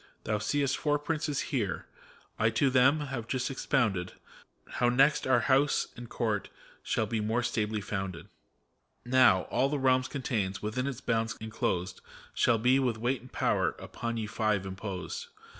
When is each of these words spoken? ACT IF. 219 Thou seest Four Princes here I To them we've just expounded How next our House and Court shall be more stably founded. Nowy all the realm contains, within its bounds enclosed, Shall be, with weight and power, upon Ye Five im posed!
ACT 0.01 0.07
IF. 0.07 0.23
219 0.23 0.33
Thou 0.33 0.39
seest 0.47 0.77
Four 0.77 0.97
Princes 0.97 1.39
here 1.51 1.85
I 2.39 2.49
To 2.49 2.71
them 2.71 3.07
we've 3.13 3.27
just 3.27 3.51
expounded 3.51 4.13
How 4.67 4.89
next 4.89 5.27
our 5.27 5.41
House 5.41 5.89
and 5.95 6.09
Court 6.09 6.49
shall 6.81 7.05
be 7.05 7.19
more 7.19 7.43
stably 7.43 7.81
founded. 7.81 8.27
Nowy 9.05 9.47
all 9.51 9.69
the 9.69 9.77
realm 9.77 10.01
contains, 10.01 10.59
within 10.59 10.87
its 10.87 11.01
bounds 11.01 11.37
enclosed, 11.39 12.01
Shall 12.33 12.57
be, 12.57 12.79
with 12.79 12.97
weight 12.97 13.21
and 13.21 13.31
power, 13.31 13.75
upon 13.77 14.17
Ye 14.17 14.25
Five 14.25 14.65
im 14.65 14.75
posed! 14.75 15.27